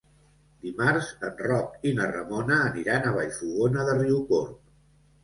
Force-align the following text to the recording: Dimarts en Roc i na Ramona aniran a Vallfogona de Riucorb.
Dimarts 0.61 1.09
en 1.27 1.35
Roc 1.47 1.85
i 1.89 1.91
na 1.99 2.07
Ramona 2.13 2.57
aniran 2.71 3.05
a 3.05 3.13
Vallfogona 3.19 3.87
de 3.91 3.95
Riucorb. 4.01 4.57